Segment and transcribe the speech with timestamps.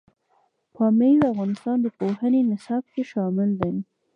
[0.75, 3.71] پامیر د افغانستان د پوهنې نصاب کې شامل دي.